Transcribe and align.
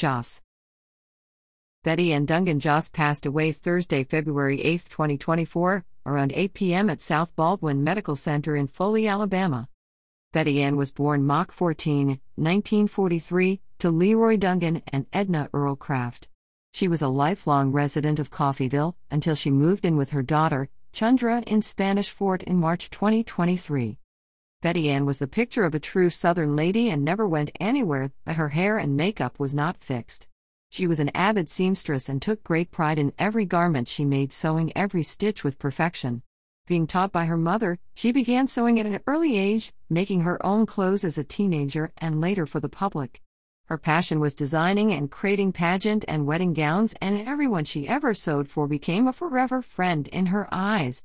Joss. 0.00 0.40
Betty 1.84 2.14
Ann 2.14 2.26
Dungan 2.26 2.58
Joss 2.58 2.88
passed 2.88 3.26
away 3.26 3.52
Thursday, 3.52 4.02
February 4.02 4.62
8, 4.62 4.86
2024, 4.88 5.84
around 6.06 6.32
8 6.34 6.54
p.m. 6.54 6.88
at 6.88 7.02
South 7.02 7.36
Baldwin 7.36 7.84
Medical 7.84 8.16
Center 8.16 8.56
in 8.56 8.66
Foley, 8.66 9.06
Alabama. 9.06 9.68
Betty 10.32 10.62
Ann 10.62 10.78
was 10.78 10.90
born 10.90 11.26
Mach 11.26 11.52
14, 11.52 12.18
1943, 12.36 13.60
to 13.80 13.90
Leroy 13.90 14.38
Dungan 14.38 14.80
and 14.88 15.04
Edna 15.12 15.50
Earl 15.52 15.76
Craft. 15.76 16.28
She 16.72 16.88
was 16.88 17.02
a 17.02 17.08
lifelong 17.08 17.70
resident 17.70 18.18
of 18.18 18.30
Coffeeville 18.30 18.94
until 19.10 19.34
she 19.34 19.50
moved 19.50 19.84
in 19.84 19.98
with 19.98 20.12
her 20.12 20.22
daughter, 20.22 20.70
Chandra, 20.94 21.42
in 21.46 21.60
Spanish 21.60 22.08
Fort 22.08 22.42
in 22.44 22.56
March 22.56 22.88
2023. 22.88 23.98
Betty 24.62 24.90
Ann 24.90 25.06
was 25.06 25.16
the 25.16 25.26
picture 25.26 25.64
of 25.64 25.74
a 25.74 25.80
true 25.80 26.10
Southern 26.10 26.54
lady 26.54 26.90
and 26.90 27.02
never 27.02 27.26
went 27.26 27.50
anywhere 27.58 28.12
that 28.26 28.36
her 28.36 28.50
hair 28.50 28.76
and 28.76 28.94
makeup 28.94 29.38
was 29.38 29.54
not 29.54 29.82
fixed. 29.82 30.28
She 30.68 30.86
was 30.86 31.00
an 31.00 31.10
avid 31.14 31.48
seamstress 31.48 32.10
and 32.10 32.20
took 32.20 32.44
great 32.44 32.70
pride 32.70 32.98
in 32.98 33.14
every 33.18 33.46
garment 33.46 33.88
she 33.88 34.04
made, 34.04 34.34
sewing 34.34 34.70
every 34.76 35.02
stitch 35.02 35.42
with 35.42 35.58
perfection. 35.58 36.22
Being 36.66 36.86
taught 36.86 37.10
by 37.10 37.24
her 37.24 37.38
mother, 37.38 37.78
she 37.94 38.12
began 38.12 38.46
sewing 38.48 38.78
at 38.78 38.84
an 38.84 39.00
early 39.06 39.38
age, 39.38 39.72
making 39.88 40.20
her 40.20 40.44
own 40.44 40.66
clothes 40.66 41.04
as 41.04 41.16
a 41.16 41.24
teenager 41.24 41.90
and 41.96 42.20
later 42.20 42.44
for 42.44 42.60
the 42.60 42.68
public. 42.68 43.22
Her 43.64 43.78
passion 43.78 44.20
was 44.20 44.34
designing 44.34 44.92
and 44.92 45.10
creating 45.10 45.52
pageant 45.52 46.04
and 46.06 46.26
wedding 46.26 46.52
gowns, 46.52 46.94
and 47.00 47.26
everyone 47.26 47.64
she 47.64 47.88
ever 47.88 48.12
sewed 48.12 48.50
for 48.50 48.68
became 48.68 49.08
a 49.08 49.12
forever 49.14 49.62
friend 49.62 50.06
in 50.08 50.26
her 50.26 50.46
eyes. 50.52 51.02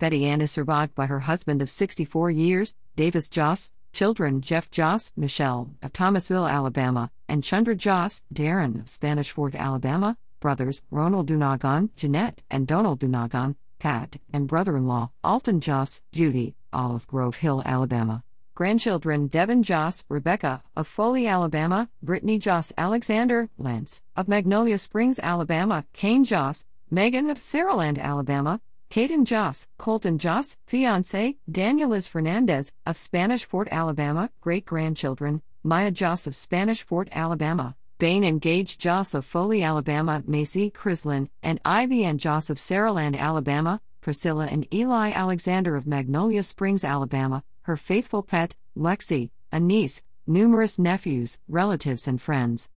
Betty 0.00 0.26
Ann 0.26 0.40
is 0.40 0.50
survived 0.50 0.92
by 0.96 1.06
her 1.06 1.20
husband 1.20 1.62
of 1.62 1.70
64 1.70 2.28
years, 2.32 2.74
Davis 2.96 3.28
Joss, 3.28 3.70
children 3.92 4.40
Jeff 4.40 4.68
Joss, 4.68 5.12
Michelle, 5.16 5.70
of 5.82 5.92
Thomasville, 5.92 6.48
Alabama, 6.48 7.12
and 7.28 7.44
Chandra 7.44 7.76
Joss, 7.76 8.20
Darren, 8.32 8.80
of 8.80 8.88
Spanish 8.88 9.30
Fort, 9.30 9.54
Alabama, 9.54 10.16
brothers 10.40 10.82
Ronald 10.90 11.28
Dunagan, 11.28 11.90
Jeanette, 11.94 12.42
and 12.50 12.66
Donald 12.66 12.98
Dunagan, 12.98 13.54
Pat, 13.78 14.16
and 14.32 14.48
brother 14.48 14.76
in 14.76 14.88
law, 14.88 15.10
Alton 15.22 15.60
Joss, 15.60 16.00
Judy, 16.10 16.56
Olive 16.72 17.06
Grove 17.06 17.36
Hill, 17.36 17.62
Alabama. 17.64 18.24
Grandchildren 18.56 19.28
Devin 19.28 19.62
Joss, 19.62 20.04
Rebecca, 20.08 20.62
of 20.74 20.88
Foley, 20.88 21.28
Alabama, 21.28 21.88
Brittany 22.02 22.38
Joss 22.40 22.72
Alexander, 22.76 23.48
Lance, 23.58 24.02
of 24.16 24.26
Magnolia 24.26 24.78
Springs, 24.78 25.20
Alabama, 25.20 25.84
Kane 25.92 26.24
Joss, 26.24 26.66
Megan 26.90 27.30
of 27.30 27.38
Saraland, 27.38 27.98
Alabama, 27.98 28.60
Caden 28.94 29.24
Joss, 29.24 29.66
Colton 29.76 30.18
Joss, 30.18 30.56
fiance, 30.68 31.36
Daniel 31.50 31.90
Liz 31.90 32.06
Fernandez, 32.06 32.70
of 32.86 32.96
Spanish 32.96 33.44
Fort, 33.44 33.66
Alabama, 33.72 34.30
great 34.40 34.64
grandchildren, 34.64 35.42
Maya 35.64 35.90
Joss 35.90 36.28
of 36.28 36.36
Spanish 36.36 36.84
Fort, 36.84 37.08
Alabama, 37.10 37.74
Bain 37.98 38.22
and 38.22 38.40
Gage 38.40 38.78
Joss 38.78 39.12
of 39.12 39.24
Foley, 39.24 39.64
Alabama, 39.64 40.22
Macy 40.28 40.70
Crislin, 40.70 41.28
and 41.42 41.60
Ivy 41.64 42.04
and 42.04 42.20
Joss 42.20 42.50
of 42.50 42.58
Saraland, 42.58 43.18
Alabama, 43.18 43.80
Priscilla 44.00 44.46
and 44.46 44.72
Eli 44.72 45.10
Alexander 45.10 45.74
of 45.74 45.88
Magnolia 45.88 46.44
Springs, 46.44 46.84
Alabama, 46.84 47.42
her 47.62 47.76
faithful 47.76 48.22
pet, 48.22 48.54
Lexi, 48.78 49.30
a 49.50 49.58
niece, 49.58 50.04
numerous 50.24 50.78
nephews, 50.78 51.40
relatives, 51.48 52.06
and 52.06 52.22
friends. 52.22 52.70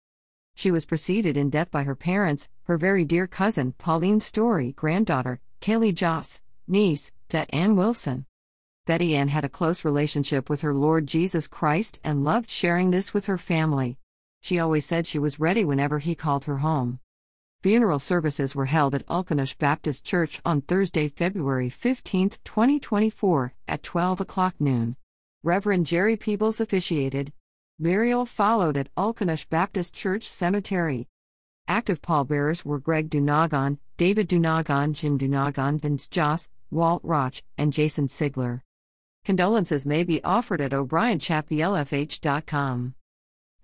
She 0.55 0.71
was 0.71 0.87
preceded 0.87 1.37
in 1.37 1.51
death 1.51 1.71
by 1.71 1.83
her 1.83 1.95
parents, 1.95 2.49
her 2.63 2.79
very 2.79 3.05
dear 3.05 3.27
cousin, 3.27 3.75
Pauline 3.77 4.21
Story, 4.21 4.73
granddaughter, 4.73 5.41
Kaylee 5.61 5.95
Joss, 5.95 6.41
niece, 6.67 7.13
to 7.29 7.53
Ann 7.55 7.77
Wilson. 7.77 8.27
Betty 8.87 9.17
Ann 9.17 9.29
had 9.29 9.45
a 9.45 9.49
close 9.49 9.85
relationship 9.85 10.49
with 10.49 10.61
her 10.61 10.73
Lord 10.73 11.07
Jesus 11.07 11.49
Christ 11.49 11.99
and 12.05 12.25
loved 12.25 12.51
sharing 12.51 12.91
this 12.91 13.13
with 13.13 13.27
her 13.27 13.39
family. 13.39 13.99
She 14.41 14.61
always 14.61 14.85
said 14.85 15.07
she 15.07 15.19
was 15.19 15.41
ready 15.41 15.65
whenever 15.65 15.99
he 15.99 16.15
called 16.15 16.45
her 16.45 16.59
home. 16.59 17.01
Funeral 17.63 17.99
services 17.99 18.55
were 18.55 18.67
held 18.67 18.95
at 18.95 19.07
Ulkanish 19.07 19.59
Baptist 19.59 20.05
Church 20.05 20.41
on 20.45 20.61
Thursday, 20.61 21.09
February 21.09 21.69
15, 21.69 22.31
2024, 22.45 23.55
at 23.67 23.83
12 23.83 24.21
o'clock 24.21 24.55
noon. 24.61 24.95
Reverend 25.43 25.87
Jerry 25.87 26.17
Peebles 26.17 26.61
officiated. 26.61 27.33
Burial 27.81 28.25
followed 28.25 28.77
at 28.77 28.95
Ulkanish 28.95 29.49
Baptist 29.49 29.95
Church 29.95 30.29
Cemetery. 30.29 31.09
Active 31.69 32.01
pallbearers 32.01 32.65
were 32.65 32.79
Greg 32.79 33.11
Dunagan, 33.11 33.79
David 33.97 34.29
Dunagan, 34.29 34.93
Jim 34.93 35.19
Dunagan, 35.19 35.81
Vince 35.81 36.07
Joss, 36.07 36.49
Walt 36.71 37.03
Roch, 37.03 37.43
and 37.59 37.73
Jason 37.73 38.07
Sigler. 38.07 38.61
Condolences 39.25 39.85
may 39.85 40.05
be 40.05 40.23
offered 40.23 40.61
at 40.61 40.73
o'brienchappellfh.com. 40.73 42.95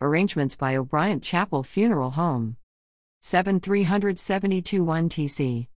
Arrangements 0.00 0.56
by 0.56 0.74
O'Brien 0.74 1.20
Chapel 1.20 1.62
Funeral 1.62 2.10
Home. 2.12 2.56
7372 3.20 4.82
1 4.82 5.08
TC. 5.08 5.68